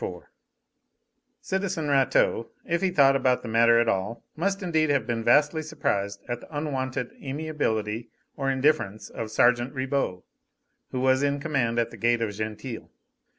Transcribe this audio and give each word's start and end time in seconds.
IV 0.01 0.23
Citizen 1.43 1.87
Rateau, 1.87 2.49
if 2.65 2.81
he 2.81 2.89
thought 2.89 3.15
about 3.15 3.43
the 3.43 3.47
matter 3.47 3.79
at 3.79 3.87
all, 3.87 4.23
must 4.35 4.63
indeed 4.63 4.89
have 4.89 5.05
been 5.05 5.23
vastly 5.23 5.61
surprised 5.61 6.23
at 6.27 6.41
the 6.41 6.57
unwonted 6.57 7.11
amiability 7.21 8.09
or 8.35 8.49
indifference 8.49 9.11
of 9.11 9.29
sergeant 9.29 9.75
Ribot, 9.75 10.23
who 10.89 11.01
was 11.01 11.21
in 11.21 11.39
command 11.39 11.77
at 11.77 11.91
the 11.91 11.97
gate 11.97 12.19
of 12.23 12.31
Gentilly. 12.33 12.87